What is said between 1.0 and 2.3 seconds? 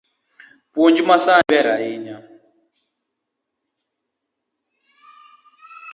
masani ber ahinya